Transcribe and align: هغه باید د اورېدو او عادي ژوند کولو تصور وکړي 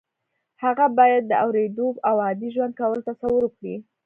هغه 0.63 0.85
باید 0.97 1.23
د 1.27 1.33
اورېدو 1.45 1.87
او 2.09 2.15
عادي 2.25 2.49
ژوند 2.55 2.73
کولو 2.79 3.05
تصور 3.09 3.41
وکړي 3.45 3.75